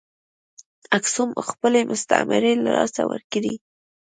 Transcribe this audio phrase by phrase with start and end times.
[0.97, 3.53] اکسوم خپلې مستعمرې له لاسه ورکړې.